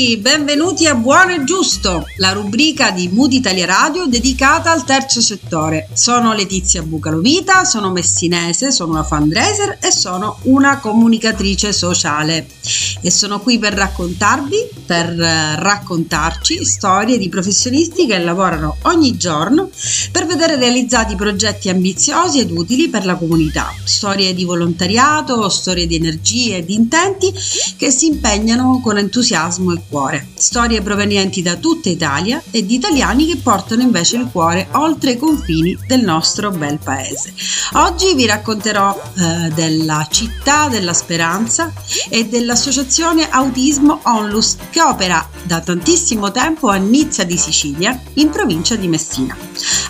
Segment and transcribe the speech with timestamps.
[0.00, 5.88] benvenuti a Buono e Giusto, la rubrica di Mood Italia Radio dedicata al terzo settore.
[5.92, 12.46] Sono Letizia Bucalovita, sono messinese, sono una fundraiser e sono una comunicatrice sociale.
[13.02, 19.70] E sono qui per raccontarvi, per eh, raccontarci storie di professionisti che lavorano ogni giorno
[20.12, 23.74] per vedere realizzati progetti ambiziosi ed utili per la comunità.
[23.84, 27.32] Storie di volontariato, storie di energie di intenti
[27.76, 30.28] che si impegnano con entusiasmo e cuore.
[30.34, 35.18] Storie provenienti da tutta Italia e di italiani che portano invece il cuore oltre i
[35.18, 37.34] confini del nostro bel paese.
[37.72, 41.72] Oggi vi racconterò eh, della città della speranza
[42.08, 48.76] e dell'associazione Autismo Onlus che opera da tantissimo tempo a Nizza di Sicilia in provincia
[48.76, 49.36] di Messina.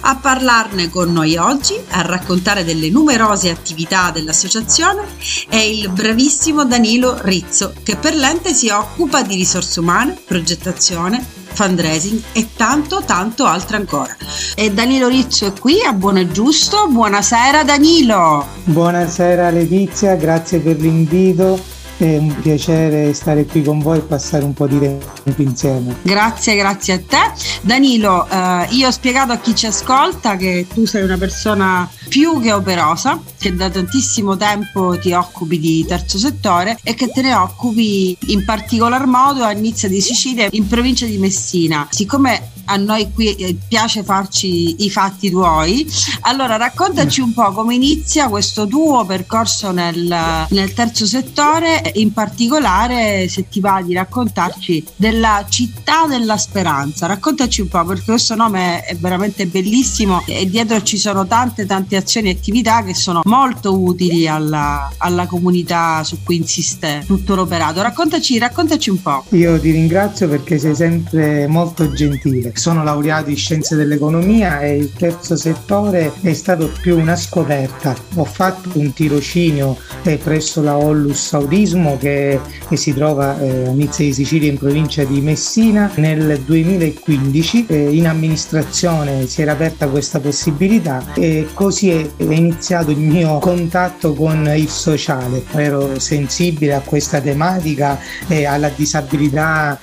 [0.02, 5.02] A parlarne con noi oggi, a raccontare delle numerose attività dell'associazione,
[5.48, 9.89] è il bravissimo Danilo Rizzo che per l'ente si occupa di risorse umane,
[10.24, 14.16] progettazione, fundraising e tanto tanto altro ancora.
[14.54, 16.86] E Danilo Rizzo è qui a Buono e Giusto.
[16.88, 18.46] Buonasera Danilo.
[18.64, 24.54] Buonasera Letizia, grazie per l'invito è un piacere stare qui con voi e passare un
[24.54, 25.96] po' di tempo insieme.
[26.02, 27.32] Grazie, grazie a te.
[27.62, 32.40] Danilo, eh, io ho spiegato a chi ci ascolta che tu sei una persona più
[32.40, 37.34] che operosa, che da tantissimo tempo ti occupi di terzo settore e che te ne
[37.34, 41.86] occupi in particolar modo a Nizza di Sicilia, in provincia di Messina.
[41.90, 45.86] Siccome a noi qui eh, piace farci i fatti tuoi.
[46.22, 53.28] Allora, raccontaci un po' come inizia questo tuo percorso nel, nel terzo settore, in particolare
[53.28, 57.06] se ti va di raccontarci della città della speranza.
[57.06, 61.96] Raccontaci un po' perché questo nome è veramente bellissimo e dietro ci sono tante tante
[61.96, 67.82] azioni e attività che sono molto utili alla, alla comunità su cui insiste tutto l'operato.
[67.82, 69.24] Raccontaci, raccontaci un po'.
[69.30, 74.92] Io ti ringrazio perché sei sempre molto gentile sono laureato in scienze dell'economia e il
[74.92, 77.96] terzo settore è stato più una scoperta.
[78.16, 82.38] Ho fatto un tirocinio eh, presso la Ollus Audismo che,
[82.68, 85.90] che si trova eh, a Nizza di Sicilia in provincia di Messina.
[85.94, 92.90] Nel 2015 eh, in amministrazione si era aperta questa possibilità e così è, è iniziato
[92.90, 95.44] il mio contatto con il sociale.
[95.52, 97.98] Ero sensibile a questa tematica
[98.28, 99.80] e alla disabilità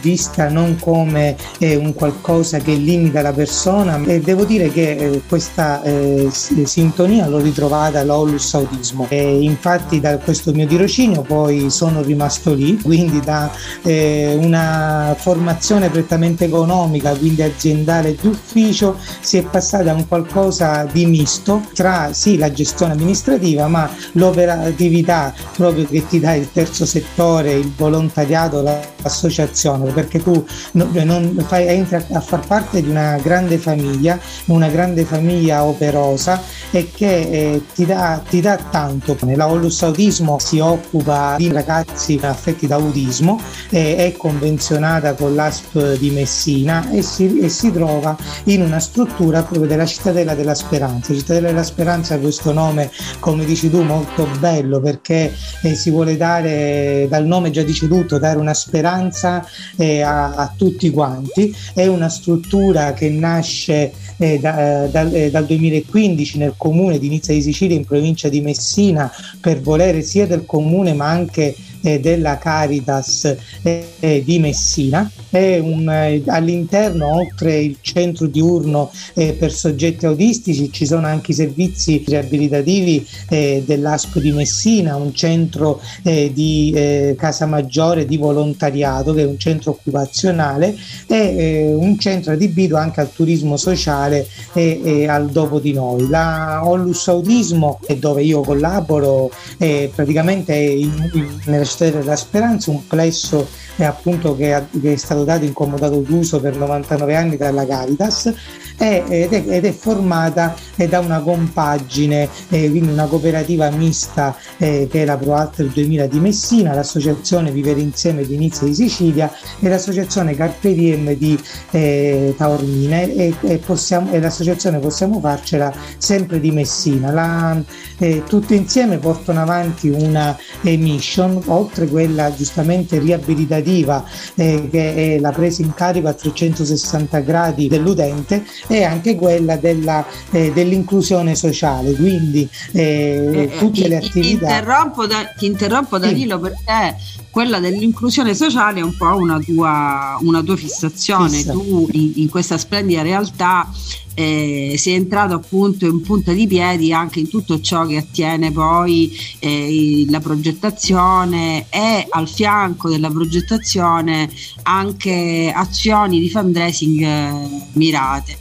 [0.00, 5.22] vista non come un qualcosa qualcosa che limita la persona e devo dire che eh,
[5.28, 12.02] questa eh, sintonia l'ho ritrovata all'Olus Autismo e infatti da questo mio tirocinio poi sono
[12.02, 13.50] rimasto lì quindi da
[13.82, 21.04] eh, una formazione prettamente economica quindi aziendale d'ufficio si è passata a un qualcosa di
[21.06, 27.52] misto tra sì la gestione amministrativa ma l'operatività proprio che ti dà il terzo settore
[27.52, 34.18] il volontariato l'associazione perché tu non fai, entri a far parte di una grande famiglia,
[34.46, 39.16] una grande famiglia operosa e che eh, ti, dà, ti, dà, tanto.
[39.34, 45.96] La Onlus Autismo si occupa di ragazzi affetti da autismo, eh, è convenzionata con l'ASP
[45.96, 51.14] di Messina e si, e si, trova in una struttura proprio della Cittadella della Speranza.
[51.14, 55.32] Cittadella della Speranza ha questo nome, come dici tu, molto bello perché
[55.62, 59.44] eh, si vuole dare, dal nome già dice tutto, dare una speranza
[59.76, 61.54] eh, a, a tutti quanti.
[61.78, 67.08] È una struttura che nasce eh, da, eh, dal, eh, dal 2015 nel comune di
[67.08, 69.08] Nizza di Sicilia in provincia di Messina
[69.40, 71.54] per volere sia del comune ma anche
[71.96, 75.10] della Caritas eh, di Messina.
[75.30, 81.34] Un, eh, all'interno, oltre il centro diurno eh, per soggetti autistici, ci sono anche i
[81.34, 86.76] servizi riabilitativi eh, dell'ASP di Messina, un centro eh, di
[87.16, 90.76] casa maggiore di volontariato che è un centro occupazionale
[91.06, 96.08] e un centro adibito anche al turismo sociale e, al dopo di noi.
[96.08, 103.48] La Onlus Autismo, dove io collaboro, praticamente in, in, nella città della Speranza, un plesso
[103.76, 108.32] eh, appunto che, che, è stato dato in comodato d'uso per 99 anni dalla Caritas
[108.76, 114.36] è, ed, è, ed, è, formata eh, da una compagine, eh, quindi una cooperativa mista
[114.56, 119.30] eh, che è la ProAlter 2000 di Messina, l'associazione Vivere Insieme di Inizio di Sicilia
[119.60, 121.38] e l'associazione Carpe Diem di
[121.70, 127.10] eh, Taormine e, e, possiamo, e, l'associazione Possiamo Farcela sempre di Messina.
[127.10, 127.60] La,
[127.98, 135.32] eh, tutte insieme portano avanti una mission, oltre quella giustamente riabilitativa eh, che è la
[135.32, 142.48] presa in carico a 360 gradi dell'utente e anche quella della, eh, dell'inclusione sociale, quindi
[142.72, 144.20] eh, eh, eh tutte le attività.
[144.20, 146.40] Ti interrompo, da, ti interrompo Danilo sì.
[146.42, 146.96] perché
[147.30, 151.30] quella dell'inclusione sociale è un po' una tua, una tua fissazione.
[151.36, 151.52] Fissa.
[151.52, 153.70] Tu in, in, questa splendida realtà
[154.14, 159.16] eh, sei entrato appunto in punta di piedi anche in tutto ciò che attiene poi
[159.38, 164.28] eh, la progettazione e al fianco della progettazione
[164.62, 168.38] anche azioni di fundraising eh, mirate.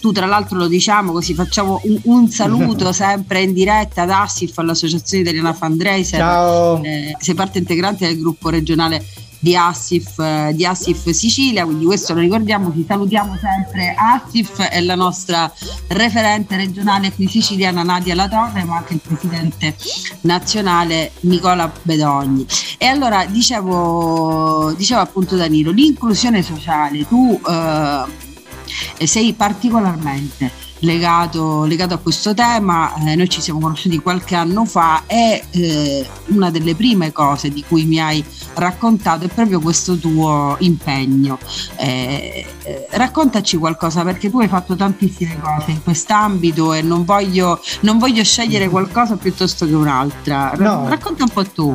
[0.00, 4.56] tu tra l'altro lo diciamo così facciamo un, un saluto sempre in diretta ad Assif,
[4.58, 6.18] all'Associazione Italiana Fundraiser.
[6.18, 6.82] Ciao.
[6.82, 9.04] Eh, sei parte integrante del gruppo regionale
[9.38, 13.94] di Assif, eh, di Assif Sicilia, quindi questo lo ricordiamo, ci salutiamo sempre.
[13.96, 15.52] Assif è la nostra
[15.88, 19.76] referente regionale qui siciliana Nadia Latorre, ma anche il presidente
[20.22, 22.46] nazionale Nicola Bedogni.
[22.76, 31.98] E allora dicevo, dicevo appunto Danilo, l'inclusione sociale, tu eh, sei particolarmente legato, legato a
[31.98, 32.94] questo tema.
[32.94, 37.64] Eh, noi ci siamo conosciuti qualche anno fa e eh, una delle prime cose di
[37.66, 38.24] cui mi hai
[38.54, 41.38] raccontato è proprio questo tuo impegno.
[41.76, 47.60] Eh, eh raccontaci qualcosa perché tu hai fatto tantissime cose in quest'ambito e non voglio,
[47.80, 50.52] non voglio scegliere qualcosa piuttosto che un'altra.
[50.56, 50.88] No.
[50.88, 51.74] Racconta un po' tu.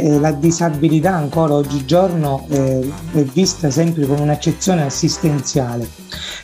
[0.00, 5.88] Eh, la disabilità ancora oggigiorno eh, è vista sempre con un'accezione assistenziale.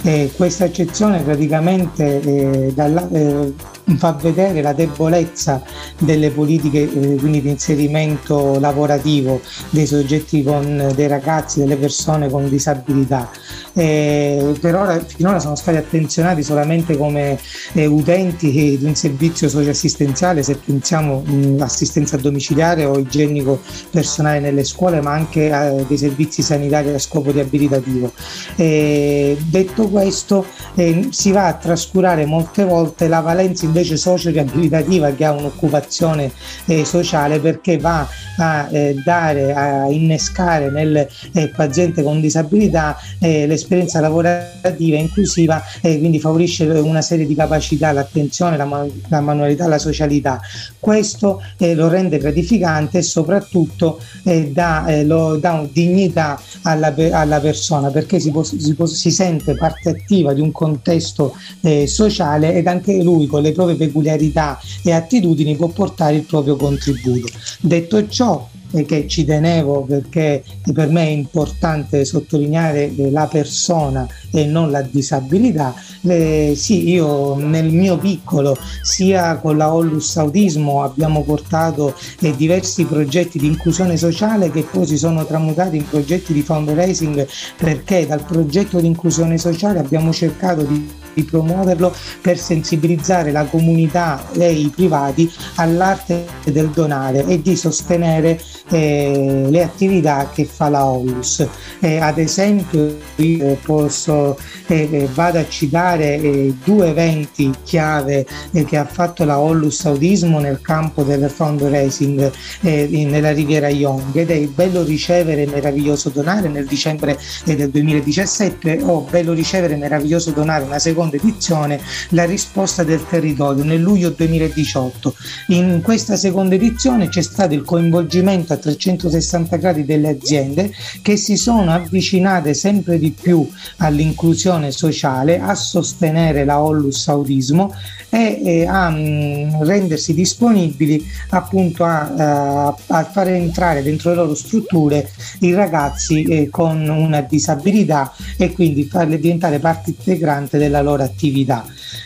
[0.02, 3.54] Eh, questa accezione praticamente eh, dalla, eh,
[3.98, 5.62] fa vedere la debolezza
[5.98, 9.40] delle politiche eh, quindi di inserimento lavorativo
[9.70, 13.30] dei soggetti con dei ragazzi, delle persone con disabilità.
[13.72, 17.38] per ora, finora sono stati attenzionati solamente come
[17.74, 23.60] utenti di un servizio socioassistenziale se pensiamo all'assistenza domiciliare o igienico
[23.90, 28.12] personale nelle scuole, ma anche eh, dei servizi sanitari a scopo riabilitativo.
[28.56, 35.24] E detto questo, eh, si va a trascurare molte volte la valenza invece socio-riabilitativa che
[35.24, 36.30] ha un'occupazione
[36.66, 38.06] eh, sociale perché va
[38.36, 45.98] a eh, dare, a innescare nel eh, paziente con disabilità eh, l'esperienza lavorativa inclusiva e
[45.98, 50.40] quindi favorisce una serie di capacità, l'attenzione, la, man- la manualità, la socialità.
[50.78, 57.90] Questo lo rende gratificante e soprattutto eh, dà, eh, lo, dà dignità alla, alla, persona
[57.90, 62.66] perché si, può, si, può, si, sente parte attiva di un contesto eh, sociale ed
[62.66, 67.28] anche lui con le proprie peculiarità e attitudini può portare il proprio contributo.
[67.60, 68.48] Detto ciò,
[68.82, 70.42] che ci tenevo perché
[70.72, 75.74] per me è importante sottolineare la persona e non la disabilità.
[76.02, 82.84] Eh, sì, io nel mio piccolo, sia con la Ollus Autismo, abbiamo portato eh, diversi
[82.84, 87.26] progetti di inclusione sociale che poi si sono tramutati in progetti di fundraising
[87.56, 94.22] perché dal progetto di inclusione sociale abbiamo cercato di di promuoverlo per sensibilizzare la comunità
[94.32, 100.84] e i privati all'arte del donare e di sostenere eh, le attività che fa la
[100.84, 101.46] OLUS.
[101.80, 108.26] Eh, ad esempio io posso, eh, eh vado a citare due eventi chiave
[108.66, 114.40] che ha fatto la OLUS Autismo nel campo del fundraising nella Riviera Young ed è
[114.46, 121.16] bello ricevere meraviglioso donare nel dicembre del 2017 o bello ricevere meraviglioso donare una seconda
[121.16, 121.80] edizione
[122.10, 125.14] la risposta del territorio nel luglio 2018
[125.48, 131.36] in questa seconda edizione c'è stato il coinvolgimento a 360 gradi delle aziende che si
[131.36, 137.72] sono avvicinate sempre di più all'inclusione sociale, a sostenere la Ollus Autismo
[138.14, 144.16] e, e a mh, mm, rendersi disponibili appunto a, a, a, far entrare dentro le
[144.16, 150.80] loro strutture i ragazzi eh, con una disabilità e quindi farli diventare parte integrante della
[150.80, 151.64] loro attività.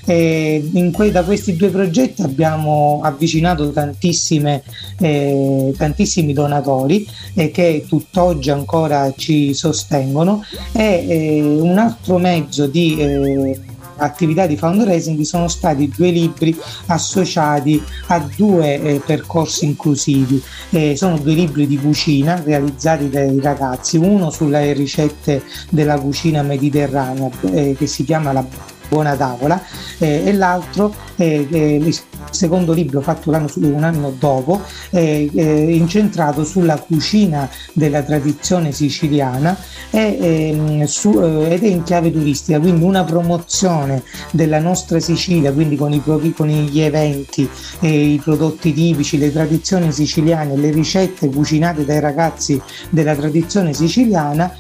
[0.09, 9.53] Que- da questi due progetti abbiamo avvicinato eh, tantissimi donatori eh, che tutt'oggi ancora ci
[9.53, 13.61] sostengono e eh, un altro mezzo di eh,
[13.99, 20.43] attività di fundraising sono stati due libri associati a due eh, percorsi inclusivi.
[20.71, 27.29] Eh, sono due libri di cucina realizzati dai ragazzi, uno sulle ricette della cucina mediterranea
[27.53, 29.63] eh, che si chiama La buona tavola
[29.99, 31.99] eh, e l'altro eh, il
[32.31, 39.57] secondo libro fatto un anno, dopo eh, incentrato sulla cucina della tradizione siciliana
[39.91, 45.53] e, ehm, su, eh, ed è in chiave turistica quindi una promozione della nostra Sicilia
[45.53, 47.49] quindi con, i, con gli eventi
[47.81, 54.53] i prodotti tipici le tradizioni siciliane le ricette cucinate dai ragazzi della tradizione siciliana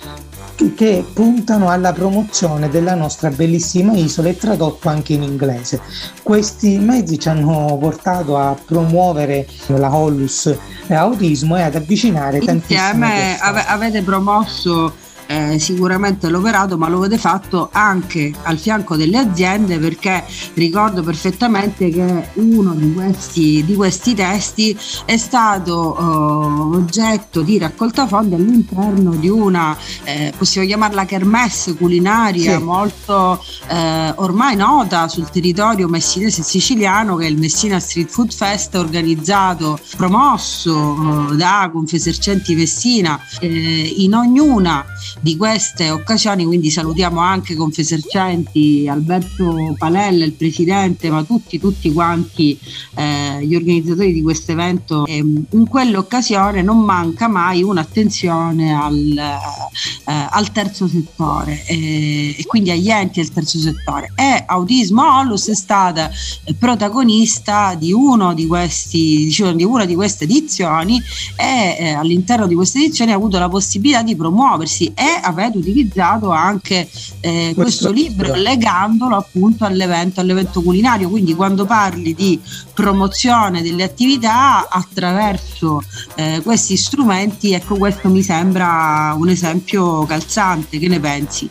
[0.74, 5.80] che puntano alla promozione della nostra bellissima isola e tradotto anche in inglese.
[6.22, 10.52] Questi mezzi ci hanno portato a promuovere la Hollus
[10.88, 17.18] Autismo e ad avvicinare tantissime Insieme ave- avete promosso eh, sicuramente l'operato, ma lo avete
[17.18, 24.14] fatto anche al fianco delle aziende perché ricordo perfettamente che uno di questi, di questi
[24.14, 31.74] testi è stato eh, oggetto di raccolta fondi all'interno di una, eh, possiamo chiamarla kermesse
[31.74, 32.62] culinaria sì.
[32.62, 38.32] molto eh, ormai nota sul territorio messinese e siciliano che è il Messina Street Food
[38.32, 44.86] Fest organizzato, promosso eh, da Confesercenti Messina eh, in ognuna
[45.20, 52.58] di queste occasioni, quindi salutiamo anche Confesercenti, Alberto Palella, il presidente, ma tutti, tutti quanti
[52.94, 55.06] eh, gli organizzatori di questo evento.
[55.06, 62.70] E in quell'occasione non manca mai un'attenzione al, eh, al terzo settore eh, e quindi
[62.70, 64.12] agli enti del terzo settore.
[64.14, 66.10] E Autismo Onlus è stata
[66.58, 67.92] protagonista di,
[68.34, 71.00] di, questi, diciamo, di una di queste edizioni
[71.36, 76.30] e eh, all'interno di queste edizioni ha avuto la possibilità di promuoversi e avete utilizzato
[76.30, 76.88] anche
[77.20, 81.08] eh, questo, libro legandolo appunto all'evento, all'evento culinario.
[81.08, 82.40] Quindi quando parli di
[82.74, 85.82] promozione delle attività attraverso
[86.14, 90.78] eh, questi strumenti, ecco questo mi sembra un esempio calzante.
[90.78, 91.50] Che ne pensi?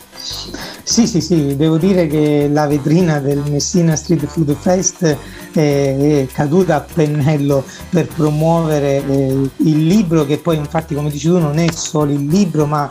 [0.83, 6.27] Sì, sì, sì, devo dire che la vetrina del Messina Street Food Fest è, è
[6.31, 11.57] caduta a pennello per promuovere eh, il libro che poi infatti come dici tu non
[11.59, 12.89] è solo il libro ma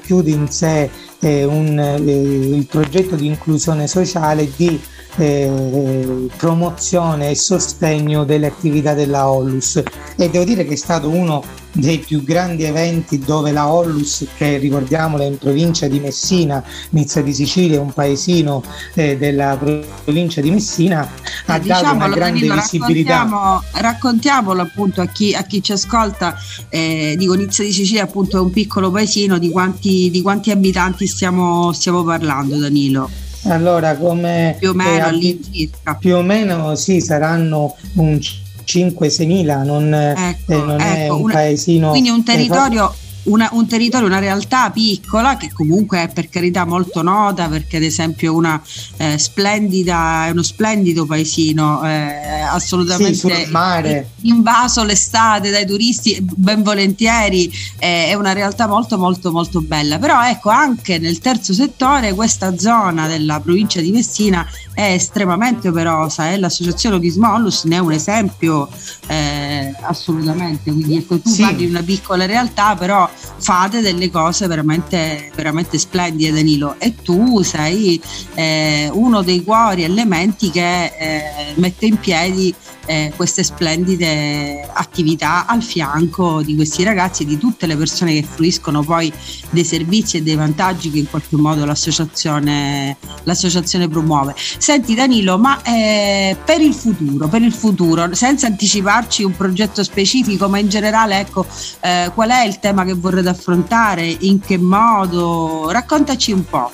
[0.00, 0.90] racchiude in sé
[1.20, 4.80] eh, un, eh, il progetto di inclusione sociale di
[5.16, 9.82] eh, promozione e sostegno delle attività della Ollus.
[10.16, 11.42] E devo dire che è stato uno
[11.72, 17.32] dei più grandi eventi dove la Ollus, che ricordiamola in provincia di Messina, Nizza di
[17.32, 18.62] Sicilia, un paesino
[18.94, 21.08] eh, della provincia di Messina,
[21.46, 23.18] ha eh, dato una grande Danilo, visibilità.
[23.18, 26.36] Raccontiamo, raccontiamolo appunto a chi, a chi ci ascolta,
[26.68, 31.06] eh, dico Nizza di Sicilia appunto è un piccolo paesino, di quanti, di quanti abitanti
[31.06, 33.08] stiamo, stiamo parlando Danilo?
[33.44, 38.18] Allora, come più o meno, eh, più o meno sì, saranno un
[38.64, 41.90] 5-6 mila, non, ecco, eh, non ecco, è un una, paesino.
[41.90, 42.94] Quindi un territorio
[43.30, 47.82] una, un territorio, una realtà piccola che comunque è per carità molto nota perché ad
[47.82, 48.60] esempio una
[48.96, 54.10] eh, splendida, è uno splendido paesino eh, assolutamente sì, mare.
[54.22, 60.22] invaso l'estate dai turisti ben volentieri eh, è una realtà molto molto molto bella però
[60.24, 66.38] ecco anche nel terzo settore questa zona della provincia di Messina è estremamente operosa e
[66.38, 68.68] l'associazione Otismollus ne è un esempio
[69.06, 71.42] eh, assolutamente quindi ecco tu sì.
[71.42, 73.08] parli di una piccola realtà però
[73.38, 78.00] fate delle cose veramente, veramente splendide Danilo e tu sei
[78.34, 81.22] eh, uno dei cuori elementi che eh,
[81.54, 82.54] mette in piedi
[82.90, 88.26] eh, queste splendide attività al fianco di questi ragazzi e di tutte le persone che
[88.28, 89.12] fruiscono poi
[89.50, 94.34] dei servizi e dei vantaggi che in qualche modo l'associazione, l'associazione promuove.
[94.36, 100.48] Senti Danilo, ma eh, per il futuro, per il futuro, senza anticiparci un progetto specifico,
[100.48, 101.46] ma in generale, ecco,
[101.80, 104.04] eh, qual è il tema che vorrete affrontare?
[104.20, 105.70] In che modo?
[105.70, 106.70] Raccontaci un po'.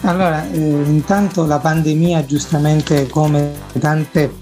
[0.00, 4.34] Allora, eh, intanto la pandemia, giustamente come tante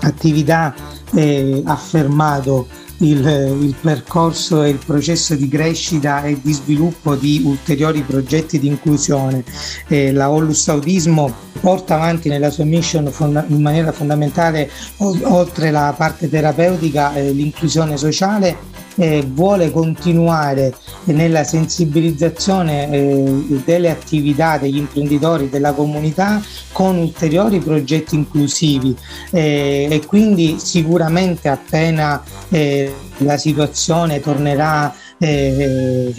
[0.00, 0.74] attività
[1.12, 2.66] eh, ha fermato
[2.98, 3.24] il,
[3.60, 9.44] il, percorso e il processo di crescita e di sviluppo di ulteriori progetti di inclusione.
[9.88, 15.70] Eh, la Hollus Autismo porta avanti nella sua mission fonda- in maniera fondamentale, o- oltre
[15.70, 20.74] la parte terapeutica, eh, l'inclusione sociale eh, vuole continuare
[21.04, 26.40] nella sensibilizzazione eh, delle attività degli imprenditori della comunità
[26.72, 28.96] con ulteriori progetti inclusivi.
[29.30, 36.12] Eh, e quindi sicuramente appena eh, la situazione tornerà eh,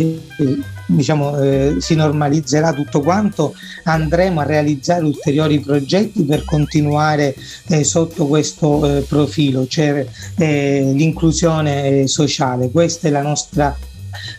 [0.86, 7.36] diciamo, eh, si normalizzerà tutto quanto, andremo a realizzare ulteriori progetti per continuare
[7.68, 10.06] eh, sotto questo eh, profilo, cioè
[10.38, 12.70] eh, l'inclusione sociale.
[12.70, 13.76] Questa è la nostra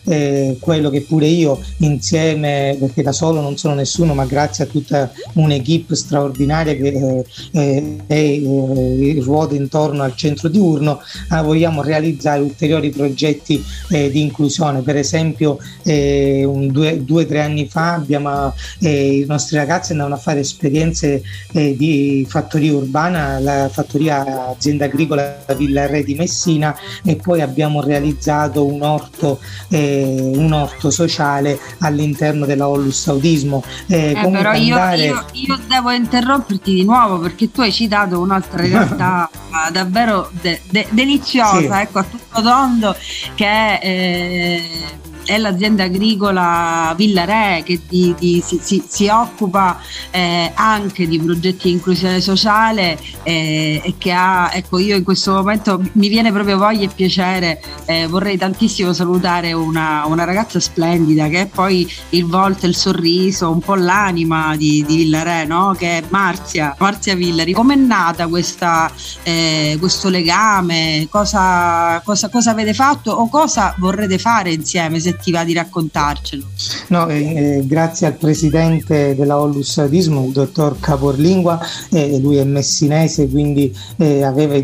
[0.05, 4.67] eh, quello che pure io insieme, perché da solo non sono nessuno, ma grazie a
[4.67, 10.99] tutta un'equipe straordinaria che eh, eh, eh ruota intorno al centro diurno,
[11.31, 14.81] eh, vogliamo realizzare ulteriori progetti eh, di inclusione.
[14.81, 20.39] Per esempio, un, due o tre anni fa abbiamo, i nostri ragazzi andavano a fare
[20.39, 27.81] esperienze di fattoria urbana, la fattoria azienda agricola Villa Re di Messina e poi abbiamo
[27.81, 33.63] realizzato un orto eh, un orto sociale all'interno della Ollus Autismo.
[33.87, 35.05] Eh, eh, però io, andare...
[35.05, 39.29] io, io, devo interromperti di nuovo perché tu hai citato un'altra realtà
[39.71, 41.81] davvero de- de- deliziosa, sì.
[41.81, 42.95] ecco, a tutto tondo,
[43.35, 49.79] che è eh, è l'azienda agricola Villare che di, di, si, si, si, occupa
[50.09, 55.33] eh, anche di progetti di inclusione sociale eh, e che ha, ecco io in questo
[55.33, 61.27] momento mi viene proprio voglia e piacere, eh, vorrei tantissimo salutare una, una, ragazza splendida
[61.27, 65.75] che è poi il volto, il sorriso, un po' l'anima di, di Villare, no?
[65.77, 67.51] che è Marzia, Marzia Villari.
[67.51, 68.91] Com'è nata questa,
[69.23, 71.07] eh, questo legame?
[71.09, 74.99] Cosa, cosa, cosa avete fatto o cosa vorrete fare insieme?
[74.99, 76.45] Se ti va di raccontarcelo.
[76.89, 81.59] No, eh, eh, grazie al presidente della Ollus Adismo, il dottor Caporlingua,
[81.91, 84.55] eh, lui è messinese, quindi eh, aveva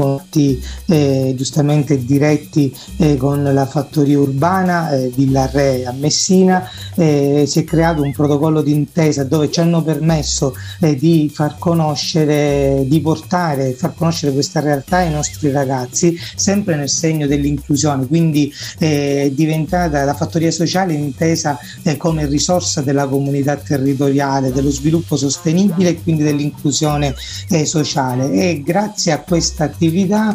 [0.00, 7.44] conti eh, giustamente diretti eh, con la fattoria urbana eh, Villa Re a Messina eh,
[7.46, 13.00] si è creato un protocollo d'intesa dove ci hanno permesso eh, di far conoscere di
[13.00, 18.06] portare far conoscere questa realtà ai nostri ragazzi sempre nel segno dell'inclusione.
[18.06, 21.58] Quindi eh, è diventata la fattoria sociale intesa
[21.98, 27.14] come risorsa della comunità territoriale dello sviluppo sostenibile e quindi dell'inclusione
[27.64, 28.30] sociale.
[28.30, 29.89] E grazie a questa attività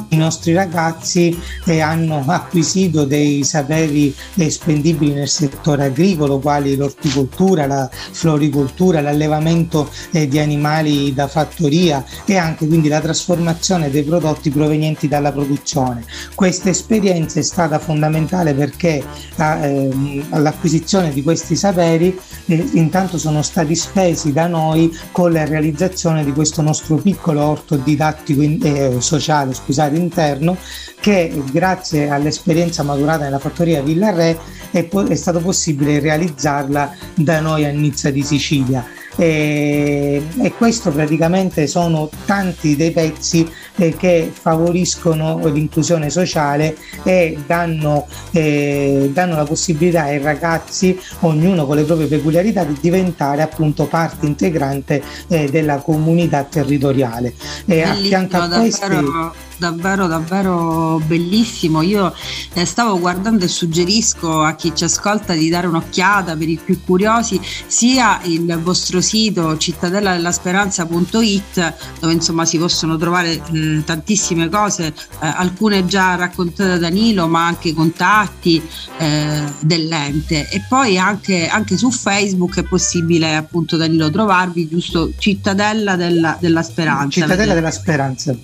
[0.10, 4.14] i nostri ragazzi eh, hanno acquisito dei saperi
[4.50, 12.38] spendibili nel settore agricolo, quali l'orticoltura, la floricoltura, l'allevamento eh, di animali da fattoria e
[12.38, 16.04] anche quindi la trasformazione dei prodotti provenienti dalla produzione.
[16.34, 19.04] Questa esperienza è stata fondamentale perché
[19.36, 26.24] ehm, all'acquisizione di questi saperi eh, intanto sono stati spesi da noi con la realizzazione
[26.24, 30.58] di questo nostro piccolo orto didattico eh, sociale sociale scusate, interno
[31.00, 34.38] che grazie all'esperienza maturata nella fattoria Villa Re
[34.72, 38.86] è, po- è stato possibile realizzarla da noi a Nizza di Sicilia.
[39.18, 48.08] E, e, questo praticamente sono tanti dei pezzi eh, che favoriscono l'inclusione sociale e danno,
[48.32, 54.26] eh, danno, la possibilità ai ragazzi, ognuno con le proprie peculiarità, di diventare appunto parte
[54.26, 57.34] integrante eh, della comunità territoriale.
[57.66, 61.82] E a fianco a questi davvero davvero bellissimo.
[61.82, 62.14] Io
[62.54, 66.82] eh, stavo guardando e suggerisco a chi ci ascolta di dare un'occhiata per i più
[66.84, 74.50] curiosi sia il vostro sito cittadella della speranza.it dove insomma si possono trovare eh, tantissime
[74.50, 78.62] cose eh, alcune già raccontate da Danilo ma anche contatti
[78.98, 80.50] eh, dell'ente.
[80.50, 85.12] E poi anche, anche, su Facebook è possibile appunto Danilo trovarvi giusto?
[85.18, 88.36] Cittadella della, della speranza cittadella della speranza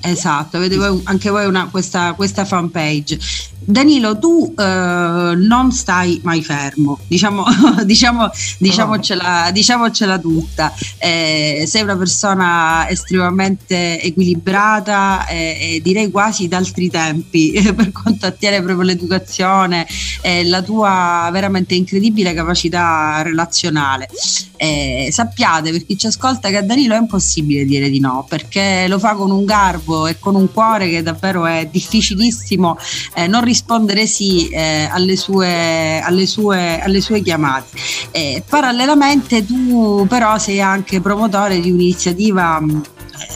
[0.00, 3.18] Esatto, avete voi, anche voi una, questa, questa fanpage.
[3.68, 7.44] Danilo, tu eh, non stai mai fermo, diciamo,
[7.84, 10.72] diciamo, diciamocela, diciamocela, tutta.
[10.98, 18.62] Eh, sei una persona estremamente equilibrata e eh, direi quasi d'altri tempi per quanto attiene
[18.62, 19.84] proprio l'educazione
[20.22, 24.08] e la tua veramente incredibile capacità relazionale.
[24.58, 28.86] Eh, sappiate per chi ci ascolta che a Danilo è impossibile dire di no perché
[28.88, 32.78] lo fa con un garbo e con un cuore che davvero è difficilissimo
[33.14, 33.55] eh, non rispondere
[34.06, 37.76] sì eh, alle, sue, alle, sue, alle, sue, chiamate.
[38.10, 42.62] Eh, parallelamente tu però sei anche promotore di un'iniziativa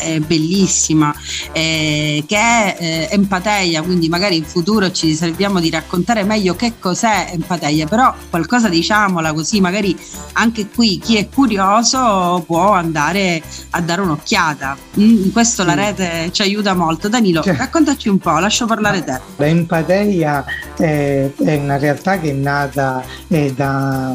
[0.01, 1.14] eh, bellissima
[1.53, 6.75] eh, che è eh, empateia, quindi magari in futuro ci serviamo di raccontare meglio che
[6.79, 9.97] cos'è empateia, però qualcosa diciamola così magari
[10.35, 14.77] anche qui chi è curioso può andare a dare un'occhiata.
[14.99, 15.69] Mm, in questo sì.
[15.69, 17.09] la rete ci aiuta molto.
[17.09, 19.21] Danilo, cioè, raccontaci un po', lascio parlare te.
[19.37, 20.45] L'empateia
[20.77, 24.14] è, è una realtà che è nata eh, da,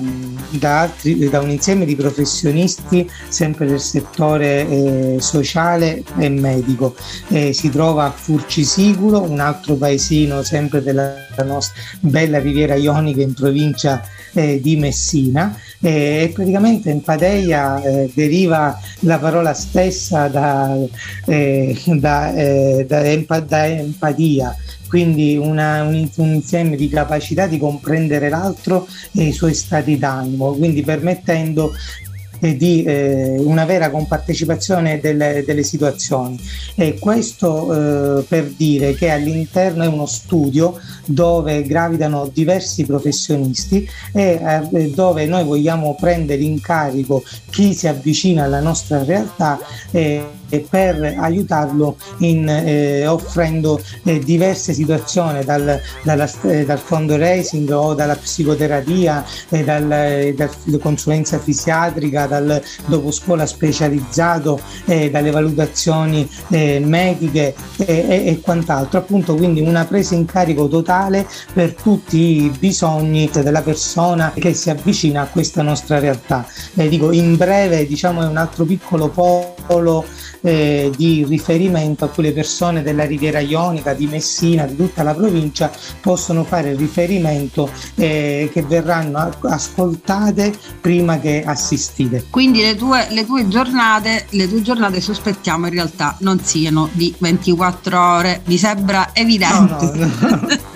[0.50, 6.96] da, altri, da un insieme di professionisti sempre del settore eh, sociale sociale e medico.
[7.30, 13.34] Eh, si trova a Furcisicolo, un altro paesino sempre della nostra bella Riviera Ionica in
[13.34, 15.58] provincia eh, di Messina.
[15.80, 20.76] E praticamente Empateia eh, deriva la parola stessa da,
[21.26, 24.56] eh, da, eh, da, empa, da empatia.
[24.88, 30.54] Quindi una, un, un, insieme di capacità di comprendere l'altro e i suoi stati d'animo,
[30.54, 31.74] quindi permettendo
[32.46, 36.40] e di eh, una vera compartecipazione delle, delle situazioni.
[36.76, 44.40] E questo eh, per dire che all'interno è uno studio dove gravitano diversi professionisti e
[44.72, 49.60] eh, dove noi vogliamo prendere in carico chi si avvicina alla nostra realtà
[50.70, 58.16] per aiutarlo in, eh, offrendo eh, diverse situazioni dal, dalla, eh, dal fundraising o dalla
[58.16, 68.40] psicoterapia, eh, dal, eh, dalla consulenza fisiatrica, dal dopo scuola specializzato, dalle valutazioni mediche e
[68.42, 74.54] quant'altro, appunto quindi una presa in carico totale per tutti i bisogni della persona che
[74.54, 76.46] si avvicina a questa nostra realtà.
[76.74, 80.06] dico in breve diciamo è un altro piccolo polo
[80.46, 85.16] eh, di riferimento a cui le persone della Riviera Ionica, di Messina, di tutta la
[85.16, 92.26] provincia possono fare riferimento eh, che verranno ascoltate prima che assistite.
[92.30, 97.14] Quindi le tue, le tue giornate, le tue giornate sospettiamo in realtà non siano di
[97.18, 99.92] 24 ore, mi sembra evidente.
[99.94, 100.74] No, no, no.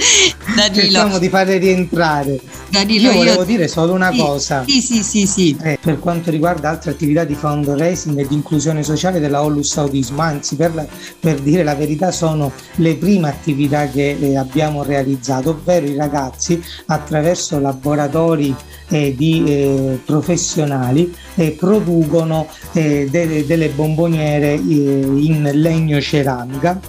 [0.56, 0.80] Danilo.
[0.80, 2.40] Cerchiamo di farle rientrare.
[2.68, 3.44] Danilo, io volevo io...
[3.44, 4.64] dire solo una sì, cosa.
[4.66, 5.56] Sì, sì, sì, sì.
[5.62, 10.22] Eh, per quanto riguarda altre attività di fundraising e di inclusione sociale della Onlus Autismo,
[10.22, 10.86] anzi per, la,
[11.18, 16.62] per, dire la verità sono le prime attività che eh, abbiamo realizzato, ovvero i ragazzi
[16.86, 18.54] attraverso laboratori
[18.88, 26.80] eh, di eh, professionali eh, producono eh, delle, delle bomboniere in legno ceramica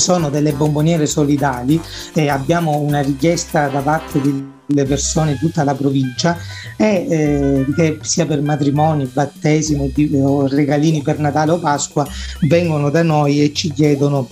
[0.00, 1.80] sono delle bomboniere solidali
[2.12, 4.20] e abbiamo una richiesta da parte
[4.66, 6.36] delle persone di tutta la provincia
[6.76, 9.90] e eh, che sia per matrimoni, battesimo
[10.22, 12.06] o regalini per Natale o Pasqua
[12.42, 14.28] vengono da noi e ci chiedono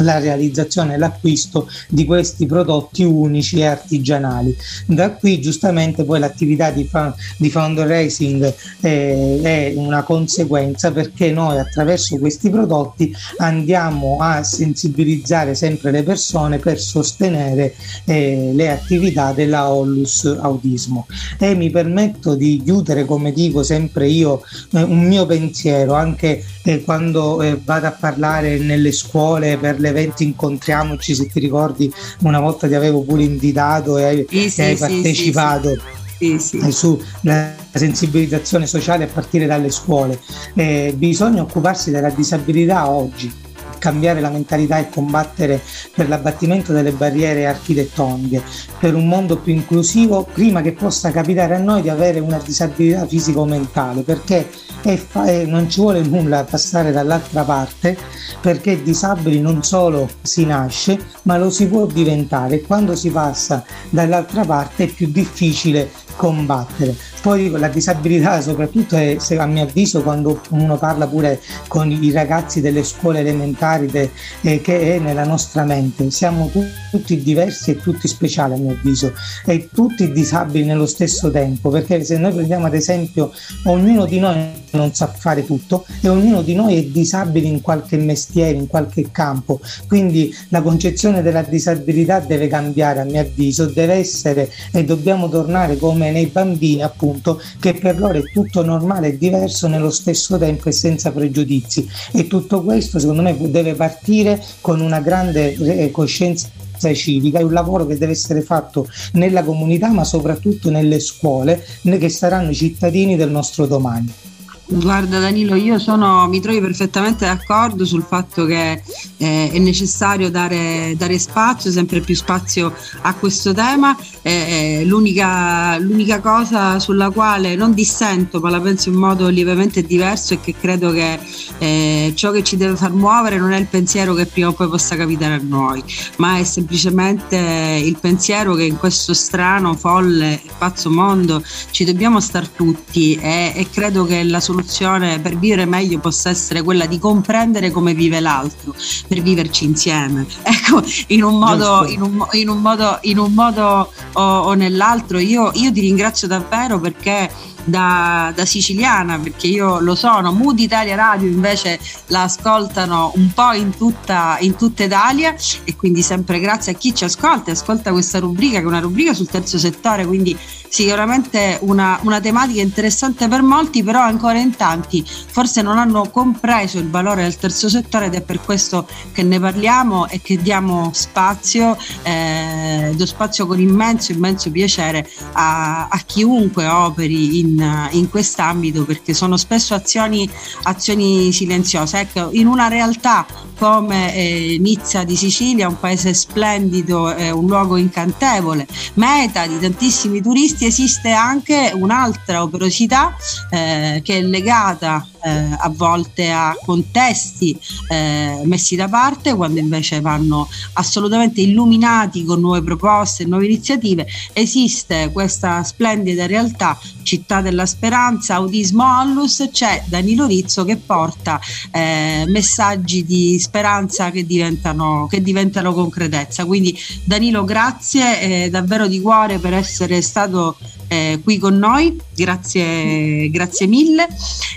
[0.00, 4.56] la realizzazione e l'acquisto di questi prodotti unici e artigianali.
[4.86, 11.58] Da qui giustamente poi l'attività di, fa- di fundraising eh, è una conseguenza perché noi
[11.58, 19.70] attraverso questi prodotti andiamo a sensibilizzare sempre le persone per sostenere eh, le attività della
[19.70, 21.06] Ollus Autismo
[21.38, 26.82] e mi permetto di chiudere come dico sempre io eh, un mio pensiero anche eh,
[26.82, 32.66] quando eh, vado a parlare nelle scuole per l'evento incontriamoci, se ti ricordi una volta
[32.66, 35.76] ti avevo pure invitato e hai, sì, sì, hai partecipato.
[36.18, 36.70] Sì, sì.
[36.70, 40.20] Sulla sensibilizzazione sociale a partire dalle scuole.
[40.54, 43.32] Eh, bisogna occuparsi della disabilità oggi,
[43.80, 45.60] cambiare la mentalità e combattere
[45.92, 48.40] per l'abbattimento delle barriere architettoniche,
[48.78, 53.04] per un mondo più inclusivo, prima che possa capitare a noi di avere una disabilità
[53.06, 54.48] fisico-mentale, perché
[54.82, 57.96] è fa- è, non ci vuole nulla passare dall'altra parte,
[58.40, 62.60] perché disabili non solo si nasce, ma lo si può diventare.
[62.60, 65.90] Quando si passa dall'altra parte è più difficile
[66.20, 66.94] combattere.
[67.22, 72.60] Poi la disabilità soprattutto è, a mio avviso, quando uno parla pure con i ragazzi
[72.60, 74.10] delle scuole elementari de,
[74.42, 76.10] eh, che è nella nostra mente.
[76.10, 79.14] Siamo tu, tutti diversi e tutti speciali a mio avviso
[79.46, 83.32] e tutti disabili nello stesso tempo, perché se noi prendiamo ad esempio
[83.64, 84.36] ognuno di noi
[84.72, 89.10] non sa fare tutto e ognuno di noi è disabile in qualche mestiere, in qualche
[89.10, 89.60] campo.
[89.86, 95.76] Quindi la concezione della disabilità deve cambiare a mio avviso, deve essere e dobbiamo tornare
[95.76, 100.68] come nei bambini appunto che per loro è tutto normale e diverso nello stesso tempo
[100.68, 106.48] e senza pregiudizi e tutto questo secondo me deve partire con una grande eh, coscienza
[106.94, 112.08] civica, è un lavoro che deve essere fatto nella comunità ma soprattutto nelle scuole che
[112.08, 114.29] saranno i cittadini del nostro domani.
[114.72, 118.80] Guarda Danilo, io sono, mi trovi perfettamente d'accordo sul fatto che
[119.16, 123.98] eh, è necessario dare, dare, spazio, sempre più spazio a questo tema.
[124.22, 130.34] Eh, l'unica, l'unica, cosa sulla quale non dissento, ma la penso in modo lievemente diverso,
[130.34, 131.18] è che credo che
[131.58, 134.68] eh, ciò che ci deve far muovere non è il pensiero che prima o poi
[134.68, 135.82] possa capitare a noi,
[136.16, 137.36] ma è semplicemente
[137.82, 143.52] il pensiero che in questo strano, folle e pazzo mondo ci dobbiamo star tutti e,
[143.54, 148.20] e credo che la soluzione per vivere meglio possa essere quella di comprendere come vive
[148.20, 148.74] l'altro,
[149.08, 150.26] per viverci insieme.
[150.60, 155.18] Ecco, in un modo, in un, in un modo, in un modo o, o nell'altro.
[155.18, 157.30] Io, io ti ringrazio davvero perché
[157.64, 163.52] da, da, siciliana perché io lo sono, Mood Italia Radio invece la ascoltano un po'
[163.52, 167.92] in tutta, in tutta Italia e quindi sempre grazie a chi ci ascolta e ascolta
[167.92, 170.36] questa rubrica che è una rubrica sul terzo settore, quindi
[170.70, 176.78] sicuramente una, una tematica interessante per molti, però ancora in tanti forse non hanno compreso
[176.78, 180.90] il valore del terzo settore ed è per questo che ne parliamo e che diamo
[180.94, 188.84] spazio, eh, do spazio con immenso, immenso piacere a, a chiunque operi in, in quest'ambito
[188.84, 190.30] perché sono spesso azioni,
[190.62, 191.98] azioni silenziose.
[191.98, 193.26] Ecco, in una realtà
[193.60, 200.22] come eh, Nizza di Sicilia, un paese splendido, eh, un luogo incantevole, meta di tantissimi
[200.22, 203.14] turisti, esiste anche un'altra operosità
[203.50, 210.00] eh, che è legata eh, a volte a contesti eh, messi da parte quando invece
[210.00, 214.06] vanno assolutamente illuminati con nuove proposte, nuove iniziative.
[214.32, 222.24] Esiste questa splendida realtà, Città della Speranza, Autismo Allus, c'è Danilo Rizzo che porta eh,
[222.26, 226.44] messaggi di speranza che diventano, che diventano concretezza.
[226.44, 230.56] Quindi Danilo grazie eh, davvero di cuore per essere stato
[230.90, 234.08] eh, qui con noi, grazie, grazie mille.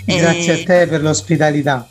[0.04, 1.88] Grazie a te per l'ospitalità.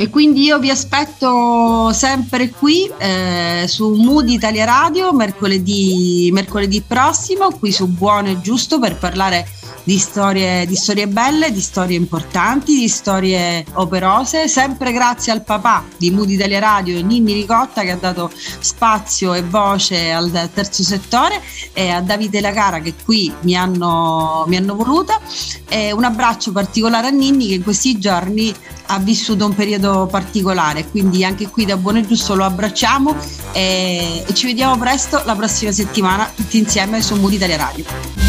[0.00, 7.50] E quindi io vi aspetto sempre qui eh, su Mood Italia Radio mercoledì, mercoledì prossimo,
[7.50, 9.44] qui su Buono e Giusto per parlare
[9.82, 15.82] di storie, di storie belle, di storie importanti, di storie operose, sempre grazie al papà
[15.96, 21.40] di Mood Italia Radio, Ninni Ricotta, che ha dato spazio e voce al terzo settore,
[21.72, 25.18] e a Davide Lacara che qui mi hanno, mi hanno voluta.
[25.66, 28.54] E un abbraccio particolare a Ninni che in questi giorni
[28.90, 33.14] ha vissuto un periodo particolare, quindi anche qui da Buono e Giusto lo abbracciamo
[33.52, 38.27] e, e ci vediamo presto la prossima settimana tutti insieme su Mood Italia Radio.